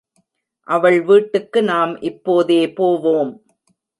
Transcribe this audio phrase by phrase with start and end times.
[0.67, 3.31] அவள் வீட்டுக்கு நாம் இப்போதே போவோம்.